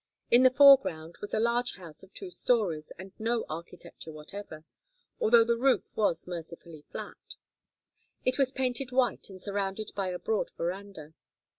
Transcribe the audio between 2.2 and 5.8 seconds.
stories and no architecture whatever, although the